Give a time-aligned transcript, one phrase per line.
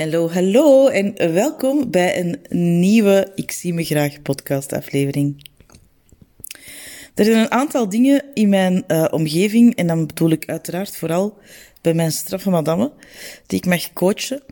[0.00, 2.40] Hallo, hallo en welkom bij een
[2.80, 5.46] nieuwe Ik zie me graag podcast aflevering.
[7.14, 11.38] Er zijn een aantal dingen in mijn uh, omgeving, en dan bedoel ik uiteraard vooral
[11.80, 12.92] bij mijn straffe madame,
[13.46, 14.42] die ik mag coachen,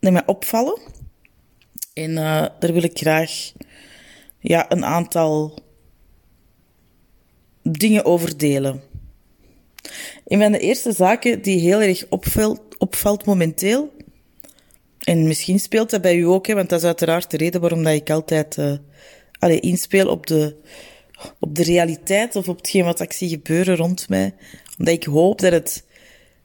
[0.00, 0.80] die mij opvallen.
[1.92, 3.52] En uh, daar wil ik graag
[4.38, 5.58] ja, een aantal
[7.62, 8.82] dingen over delen.
[10.24, 12.06] Een van de eerste zaken die heel erg
[12.78, 13.92] opvalt momenteel,
[15.02, 17.82] en misschien speelt dat bij u ook, hè, want dat is uiteraard de reden waarom
[17.82, 18.72] dat ik altijd uh,
[19.38, 20.56] allee, inspeel op de,
[21.38, 24.34] op de realiteit of op hetgeen wat ik zie gebeuren rond mij.
[24.78, 25.84] Omdat ik hoop dat het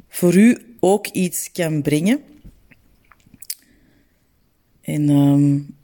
[0.09, 2.21] voor u ook iets kan brengen.
[4.81, 5.75] En um,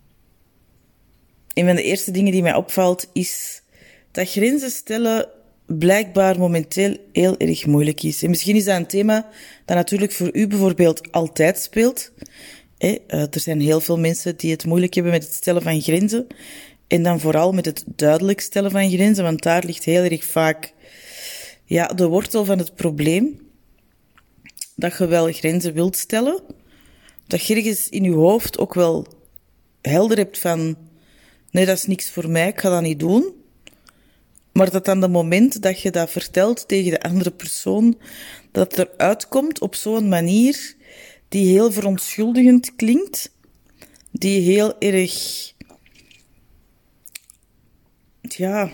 [1.53, 3.61] een van de eerste dingen die mij opvalt is
[4.11, 5.29] dat grenzen stellen
[5.65, 8.23] blijkbaar momenteel heel erg moeilijk is.
[8.23, 9.29] En misschien is dat een thema
[9.65, 12.11] dat natuurlijk voor u bijvoorbeeld altijd speelt.
[12.83, 16.27] Eh, er zijn heel veel mensen die het moeilijk hebben met het stellen van grenzen.
[16.87, 20.73] En dan vooral met het duidelijk stellen van grenzen, want daar ligt heel erg vaak
[21.65, 23.39] ja, de wortel van het probleem.
[24.75, 26.41] Dat je wel grenzen wilt stellen,
[27.27, 29.07] dat je ergens in je hoofd ook wel
[29.81, 30.77] helder hebt van
[31.51, 33.33] nee, dat is niks voor mij, ik ga dat niet doen.
[34.51, 37.97] Maar dat dan de moment dat je dat vertelt tegen de andere persoon,
[38.51, 40.75] dat het eruit komt op zo'n manier
[41.33, 43.31] die heel verontschuldigend klinkt,
[44.11, 45.13] die heel erg,
[48.21, 48.71] ja,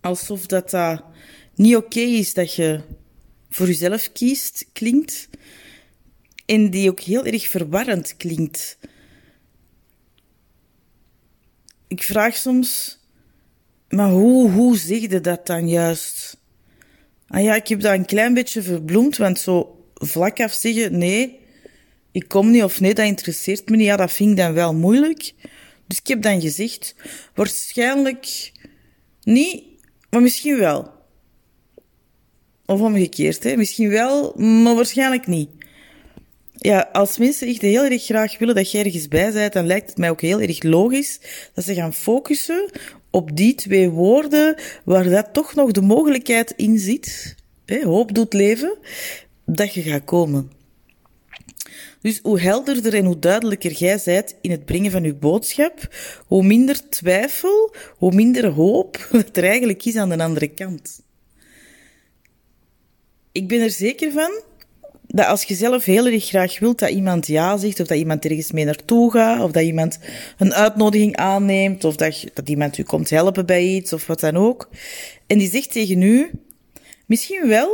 [0.00, 1.04] alsof dat, dat
[1.54, 2.80] niet oké is dat je
[3.50, 5.28] voor jezelf kiest, klinkt.
[6.46, 8.78] En die ook heel erg verwarrend klinkt.
[11.88, 12.98] Ik vraag soms,
[13.88, 16.36] maar hoe, hoe zeg je dat dan juist?
[17.26, 21.40] Ah ja, ik heb dat een klein beetje verbloemd, want zo vlak af zeggen, nee,
[22.12, 24.74] ik kom niet of nee, dat interesseert me niet, ja, dat vind ik dan wel
[24.74, 25.32] moeilijk.
[25.86, 26.94] Dus ik heb dan gezegd,
[27.34, 28.52] waarschijnlijk
[29.22, 29.64] niet,
[30.10, 30.90] maar misschien wel.
[32.66, 33.56] Of omgekeerd, hè.
[33.56, 35.48] Misschien wel, maar waarschijnlijk niet.
[36.52, 39.88] Ja, als mensen echt heel erg graag willen dat jij ergens bij bent, dan lijkt
[39.88, 41.20] het mij ook heel erg logisch
[41.54, 42.70] dat ze gaan focussen
[43.10, 44.54] op die twee woorden
[44.84, 47.34] waar dat toch nog de mogelijkheid in zit.
[47.66, 48.78] Hè, hoop doet leven
[49.44, 50.50] dat je gaat komen.
[52.00, 55.88] Dus hoe helderder en hoe duidelijker jij zijt in het brengen van je boodschap,
[56.26, 61.00] hoe minder twijfel, hoe minder hoop dat er eigenlijk is aan de andere kant.
[63.32, 64.42] Ik ben er zeker van
[65.06, 68.24] dat als je zelf heel erg graag wilt dat iemand ja zegt, of dat iemand
[68.24, 69.98] ergens mee naartoe gaat, of dat iemand
[70.38, 74.36] een uitnodiging aanneemt, of dat, dat iemand u komt helpen bij iets, of wat dan
[74.36, 74.68] ook,
[75.26, 76.30] en die zegt tegen u,
[77.06, 77.70] misschien wel,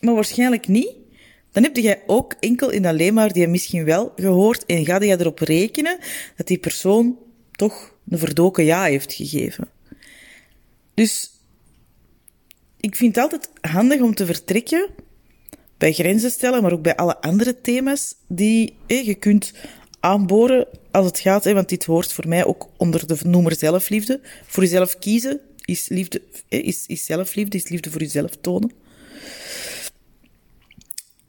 [0.00, 0.92] maar waarschijnlijk niet,
[1.52, 5.18] dan heb jij ook enkel in alleen maar die misschien wel gehoord en ga je
[5.20, 5.98] erop rekenen
[6.36, 7.18] dat die persoon
[7.50, 9.68] toch een verdoken ja heeft gegeven.
[10.94, 11.30] Dus
[12.80, 14.88] ik vind het altijd handig om te vertrekken
[15.78, 19.52] bij grenzen stellen, maar ook bij alle andere thema's die je kunt
[20.00, 24.20] aanboren als het gaat, want dit hoort voor mij ook onder de noemer zelfliefde.
[24.46, 28.72] Voor jezelf kiezen is, liefde, is, is zelfliefde, is liefde voor jezelf tonen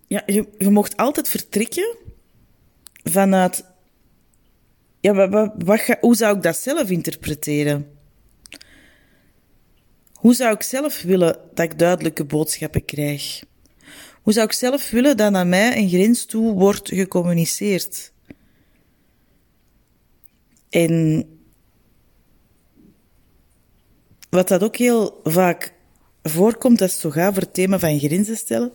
[0.09, 1.95] ja, je, je mocht altijd vertrekken
[3.03, 3.65] vanuit,
[4.99, 7.97] ja, wat, wat, wat, hoe zou ik dat zelf interpreteren?
[10.13, 13.43] Hoe zou ik zelf willen dat ik duidelijke boodschappen krijg?
[14.21, 18.11] Hoe zou ik zelf willen dat naar mij een grens toe wordt gecommuniceerd?
[20.69, 21.25] En
[24.29, 25.73] wat dat ook heel vaak
[26.23, 28.73] voorkomt als het zo gaat voor het thema van grenzen stellen,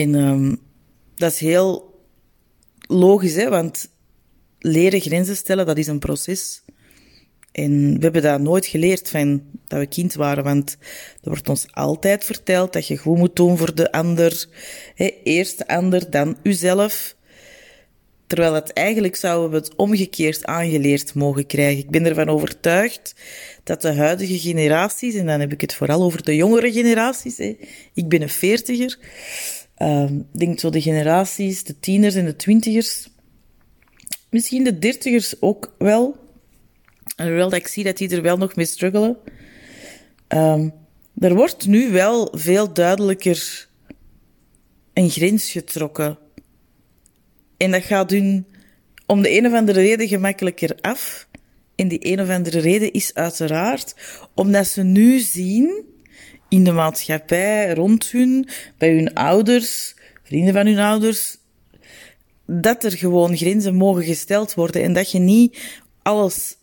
[0.00, 0.60] en um,
[1.14, 2.00] dat is heel
[2.88, 3.90] logisch, hè, want
[4.58, 6.62] leren grenzen stellen, dat is een proces.
[7.52, 10.76] En we hebben dat nooit geleerd van dat we kind waren, want
[11.22, 14.46] er wordt ons altijd verteld dat je goed moet doen voor de ander.
[14.94, 17.16] Hè, eerst de ander, dan uzelf.
[18.26, 21.84] Terwijl het eigenlijk zouden we het omgekeerd aangeleerd mogen krijgen.
[21.84, 23.14] Ik ben ervan overtuigd
[23.64, 27.56] dat de huidige generaties, en dan heb ik het vooral over de jongere generaties, hè,
[27.94, 28.98] ik ben een veertiger,
[29.82, 33.08] Um, denk zo de generaties, de tieners en de twintigers.
[34.30, 36.16] Misschien de dertigers ook wel.
[37.16, 39.16] Alhoewel dat ik zie dat die er wel nog mee struggelen.
[40.28, 40.72] Um,
[41.18, 43.68] er wordt nu wel veel duidelijker
[44.92, 46.18] een grens getrokken.
[47.56, 48.46] En dat gaat hun
[49.06, 51.28] om de een of andere reden gemakkelijker af.
[51.74, 53.94] En die een of andere reden is uiteraard
[54.34, 55.84] omdat ze nu zien
[56.48, 58.48] in de maatschappij rond hun,
[58.78, 61.36] bij hun ouders, vrienden van hun ouders,
[62.46, 66.56] dat er gewoon grenzen mogen gesteld worden en dat je niet alles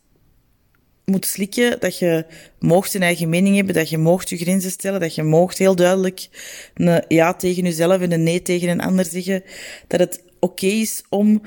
[1.05, 2.25] moet slikken, dat je
[2.59, 5.75] moogt een eigen mening hebben, dat je moogt je grenzen stellen, dat je moogt heel
[5.75, 6.27] duidelijk
[6.73, 9.43] een ja tegen jezelf en een nee tegen een ander zeggen,
[9.87, 11.41] dat het oké is om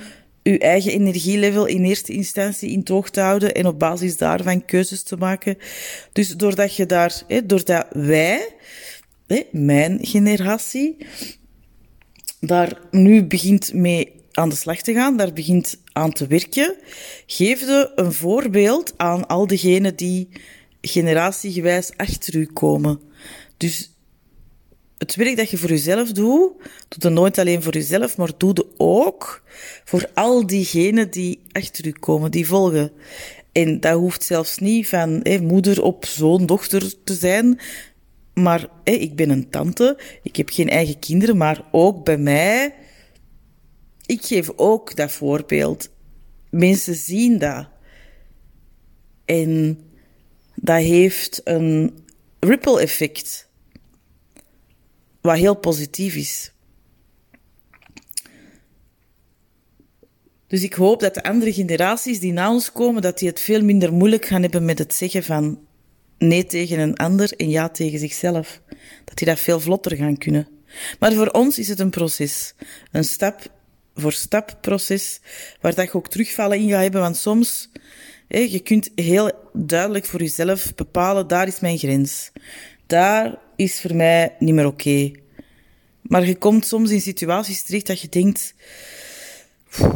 [0.52, 5.02] je eigen energielevel in eerste instantie in toog te houden en op basis daarvan keuzes
[5.02, 5.58] te maken.
[6.12, 8.48] Dus doordat je daar, hè, doordat wij,
[9.26, 10.96] hè, mijn generatie,
[12.40, 16.76] daar nu begint mee aan de slag te gaan, daar begint aan te werken,
[17.26, 20.28] geef je een voorbeeld aan al diegenen die
[20.80, 23.00] generatiegewijs achter u komen.
[23.56, 23.97] Dus
[24.98, 26.52] het werk dat je voor jezelf doet,
[26.88, 29.42] doe het nooit alleen voor jezelf, maar doe het ook
[29.84, 32.92] voor al diegenen die achter u komen, die volgen.
[33.52, 37.60] En dat hoeft zelfs niet van moeder op zoon, dochter te zijn.
[38.34, 42.74] Maar ik ben een tante, ik heb geen eigen kinderen, maar ook bij mij,
[44.06, 45.90] ik geef ook dat voorbeeld.
[46.50, 47.68] Mensen zien dat.
[49.24, 49.80] En
[50.54, 51.98] dat heeft een
[52.40, 53.47] ripple effect
[55.20, 56.52] wat heel positief is.
[60.46, 63.62] Dus ik hoop dat de andere generaties die na ons komen, dat die het veel
[63.62, 65.58] minder moeilijk gaan hebben met het zeggen van
[66.18, 68.60] nee tegen een ander en ja tegen zichzelf.
[69.04, 70.48] Dat die dat veel vlotter gaan kunnen.
[70.98, 72.54] Maar voor ons is het een proces.
[72.90, 73.50] Een stap
[74.00, 75.20] voor stap proces,
[75.60, 77.70] waar dat je ook terugvallen in gaat hebben, want soms,
[78.28, 82.30] hé, je kunt heel duidelijk voor jezelf bepalen, daar is mijn grens.
[82.86, 85.10] Daar is voor mij niet meer oké.
[86.02, 88.54] Maar je komt soms in situaties terecht dat je denkt,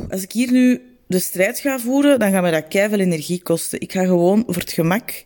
[0.08, 3.80] als ik hier nu de strijd ga voeren, dan gaat mij dat keihard energie kosten.
[3.80, 5.24] Ik ga gewoon voor het gemak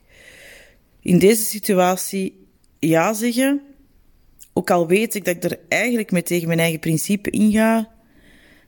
[1.02, 2.46] in deze situatie
[2.78, 3.62] ja zeggen.
[4.52, 7.90] Ook al weet ik dat ik er eigenlijk mee tegen mijn eigen principe inga.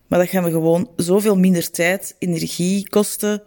[0.06, 3.42] Maar dat gaat me gewoon zoveel minder tijd, energie kosten.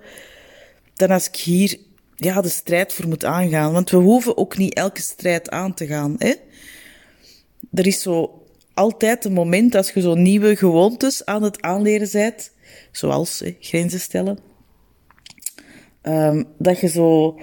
[0.95, 1.77] Dan als ik hier
[2.23, 3.73] ja, de strijd voor moet aangaan.
[3.73, 6.15] Want we hoeven ook niet elke strijd aan te gaan.
[6.17, 6.33] Hè?
[7.73, 12.51] Er is zo altijd een moment als je zo nieuwe gewoontes aan het aanleren bent,
[12.91, 14.39] zoals hè, grenzen stellen,
[16.01, 17.39] um, dat je zo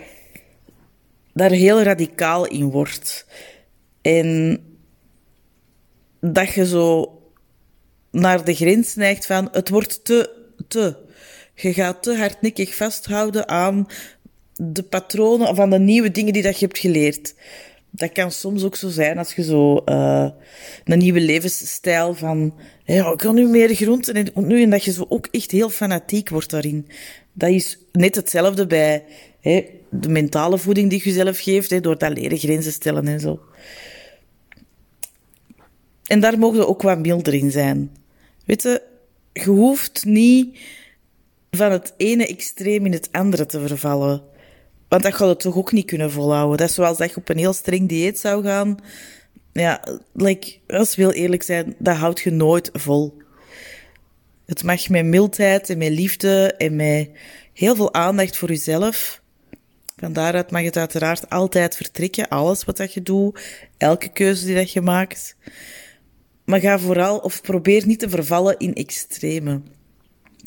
[1.32, 3.26] daar heel radicaal in wordt.
[4.02, 4.60] En
[6.20, 7.18] dat je zo
[8.10, 10.30] naar de grens neigt van het wordt te,
[10.68, 10.96] te.
[11.54, 13.86] Je gaat te hardnekkig vasthouden aan
[14.60, 17.34] de patronen van de nieuwe dingen die dat je hebt geleerd.
[17.90, 20.28] Dat kan soms ook zo zijn als je zo uh,
[20.84, 25.06] een nieuwe levensstijl van ja, ik wil nu meer groenten en nu dat je zo
[25.08, 26.86] ook echt heel fanatiek wordt daarin.
[27.32, 29.04] Dat is net hetzelfde bij
[29.90, 33.40] de mentale voeding die je jezelf geeft, door dat leren grenzen stellen en zo.
[36.06, 37.96] En daar mogen we ook wat milder in zijn.
[38.44, 38.82] Weet je,
[39.32, 40.58] je hoeft niet
[41.50, 44.22] van het ene extreem in het andere te vervallen.
[44.88, 46.56] Want dat gaat het toch ook niet kunnen volhouden.
[46.58, 48.78] Dat is zoals dat je op een heel streng dieet zou gaan.
[49.52, 53.16] Ja, like, als we heel eerlijk zijn, dat houdt je nooit vol.
[54.46, 57.10] Het mag met mildheid en met liefde en met
[57.52, 59.22] heel veel aandacht voor jezelf.
[59.96, 63.40] Van daaruit mag het uiteraard altijd vertrekken, alles wat dat je doet,
[63.76, 65.36] elke keuze die dat je maakt.
[66.44, 69.60] Maar ga vooral, of probeer niet te vervallen in extreme.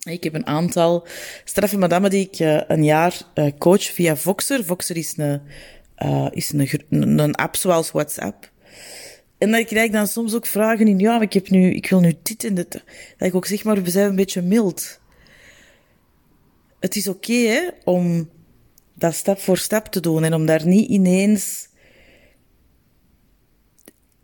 [0.04, 1.08] Ik heb een aantal
[1.44, 4.66] straffe madame die ik uh, een jaar uh, coach via Voxer.
[4.66, 5.42] Voxer is, een,
[5.98, 8.52] uh, is een, een app zoals WhatsApp.
[9.38, 12.00] En dan krijg ik dan soms ook vragen in, ja, ik, heb nu, ik wil
[12.00, 12.72] nu dit en dit.
[12.72, 15.00] Dat ik ook zeg, maar we zijn een beetje mild.
[16.80, 18.30] Het is oké, hè, om
[18.94, 21.68] dat stap voor stap te doen en om daar niet ineens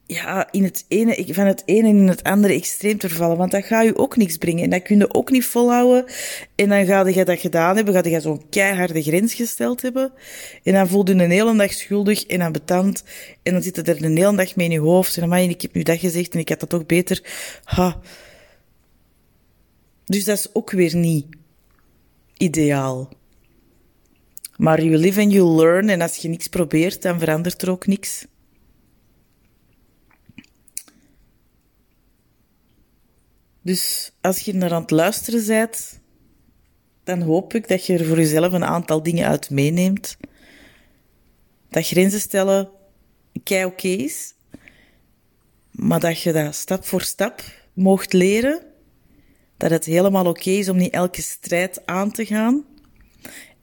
[0.08, 3.38] ja, in het ene, van het ene in het andere extreem te vervallen.
[3.38, 4.64] Want dat gaat je ook niks brengen.
[4.64, 6.06] En dat kun je ook niet volhouden.
[6.56, 10.12] En dan ga je dat gedaan hebben, ga je zo'n keiharde grens gesteld hebben.
[10.64, 13.04] En dan voel je een hele dag schuldig en ambetant.
[13.44, 15.18] En dan zit het er een hele dag mee in je hoofd.
[15.18, 17.24] En dan, ik heb nu dat gezegd en ik had dat toch beter.
[17.64, 18.00] Ha.
[20.06, 21.26] Dus dat is ook weer niet
[22.38, 23.10] ideaal.
[24.58, 25.90] Maar you live and you learn.
[25.90, 28.26] En als je niks probeert, dan verandert er ook niks.
[33.68, 36.00] Dus als je naar aan het luisteren bent,
[37.04, 40.18] dan hoop ik dat je er voor jezelf een aantal dingen uit meeneemt.
[41.70, 42.70] Dat grenzen stellen
[43.44, 44.34] kei oké is,
[45.72, 47.44] maar dat je dat stap voor stap
[47.74, 48.64] mocht leren.
[49.58, 52.66] Dat het helemaal oké is om niet elke strijd aan te gaan.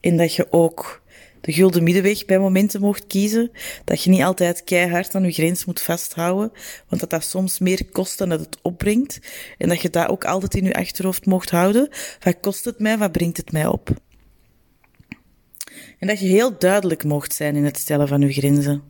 [0.00, 1.02] En dat je ook
[1.44, 3.50] de gulden middenweg bij momenten mocht kiezen.
[3.84, 6.52] Dat je niet altijd keihard aan je grens moet vasthouden,
[6.88, 9.18] want dat dat soms meer kost dan dat het opbrengt.
[9.58, 11.88] En dat je dat ook altijd in je achterhoofd mocht houden.
[12.20, 13.90] Wat kost het mij, wat brengt het mij op?
[15.98, 18.82] En dat je heel duidelijk mocht zijn in het stellen van je grenzen.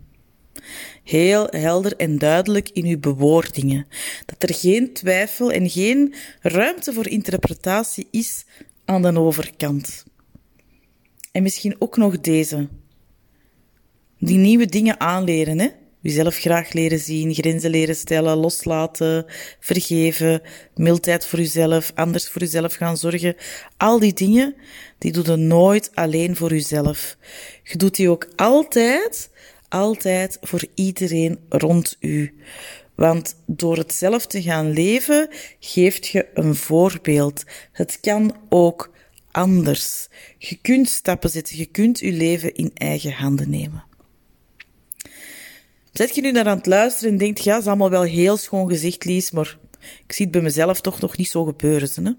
[1.04, 3.86] Heel helder en duidelijk in uw bewoordingen.
[4.26, 8.44] Dat er geen twijfel en geen ruimte voor interpretatie is
[8.84, 10.04] aan de overkant.
[11.34, 12.68] En misschien ook nog deze.
[14.18, 15.68] Die nieuwe dingen aanleren, hè?
[16.02, 19.26] Uzelf graag leren zien, grenzen leren stellen, loslaten,
[19.60, 20.42] vergeven,
[20.74, 23.36] mildheid voor uzelf, anders voor uzelf gaan zorgen.
[23.76, 24.54] Al die dingen,
[24.98, 27.16] die doe je nooit alleen voor uzelf.
[27.62, 29.30] Je doet die ook altijd,
[29.68, 32.34] altijd voor iedereen rond u.
[32.94, 37.44] Want door het zelf te gaan leven, geeft je een voorbeeld.
[37.72, 38.93] Het kan ook
[39.34, 40.08] anders.
[40.38, 43.84] Je kunt stappen zetten, je kunt je leven in eigen handen nemen.
[45.92, 48.68] Zet je nu naar aan het luisteren en denkt, ja, is allemaal wel heel schoon
[48.68, 49.58] gezicht, Lies, maar
[50.06, 52.04] ik zie het bij mezelf toch nog niet zo gebeuren.
[52.04, 52.12] Hè?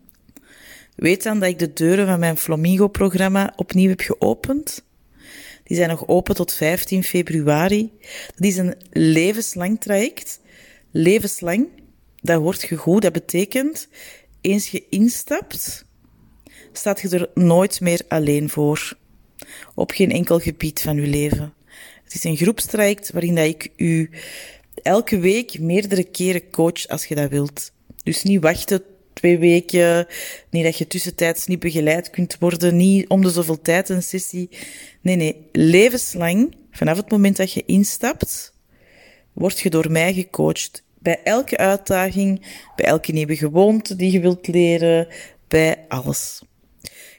[0.95, 4.84] Weet dan dat ik de deuren van mijn Flamingo-programma opnieuw heb geopend.
[5.63, 7.91] Die zijn nog open tot 15 februari.
[8.36, 10.39] Dat is een levenslang traject.
[10.91, 11.67] Levenslang,
[12.22, 13.01] dat hoort je goed.
[13.01, 13.88] Dat betekent,
[14.41, 15.86] eens je instapt,
[16.77, 18.98] staat je er nooit meer alleen voor.
[19.75, 21.53] Op geen enkel gebied van je leven.
[22.03, 24.10] Het is een groepstraject waarin dat ik u
[24.82, 27.72] elke week meerdere keren coach als je dat wilt.
[28.03, 30.08] Dus niet wachten twee weken,
[30.50, 34.50] niet dat je tussentijds niet begeleid kunt worden, niet om de zoveel tijd een sessie.
[35.01, 38.53] Nee, nee, levenslang, vanaf het moment dat je instapt,
[39.34, 40.84] word je door mij gecoacht.
[41.00, 45.08] Bij elke uitdaging, bij elke nieuwe gewoonte die je wilt leren,
[45.48, 46.41] bij alles.